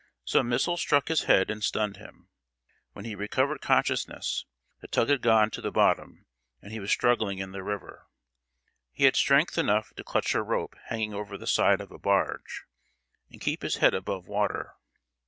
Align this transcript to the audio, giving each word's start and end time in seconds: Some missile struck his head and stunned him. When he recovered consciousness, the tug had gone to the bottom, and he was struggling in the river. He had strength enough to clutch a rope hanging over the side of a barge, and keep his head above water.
Some 0.25 0.49
missile 0.49 0.77
struck 0.77 1.09
his 1.09 1.25
head 1.25 1.51
and 1.51 1.63
stunned 1.63 1.97
him. 1.97 2.29
When 2.93 3.05
he 3.05 3.13
recovered 3.13 3.61
consciousness, 3.61 4.47
the 4.79 4.87
tug 4.87 5.09
had 5.09 5.21
gone 5.21 5.51
to 5.51 5.61
the 5.61 5.69
bottom, 5.71 6.25
and 6.59 6.71
he 6.71 6.79
was 6.79 6.89
struggling 6.89 7.37
in 7.37 7.51
the 7.51 7.61
river. 7.61 8.07
He 8.91 9.03
had 9.03 9.15
strength 9.15 9.59
enough 9.59 9.93
to 9.93 10.03
clutch 10.03 10.33
a 10.33 10.41
rope 10.41 10.75
hanging 10.85 11.13
over 11.13 11.37
the 11.37 11.45
side 11.45 11.81
of 11.81 11.91
a 11.91 11.99
barge, 11.99 12.63
and 13.29 13.39
keep 13.39 13.61
his 13.61 13.75
head 13.75 13.93
above 13.93 14.27
water. 14.27 14.73